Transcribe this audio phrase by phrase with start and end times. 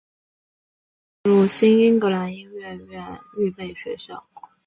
[0.01, 4.25] 后进入新英格兰音乐院预备学校。